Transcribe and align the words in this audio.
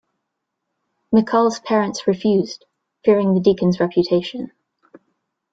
McCall's 1.13 1.59
parents 1.59 2.07
refused, 2.07 2.65
fearing 3.05 3.35
the 3.35 3.39
Deacon's 3.39 3.79
reputation. 3.79 4.51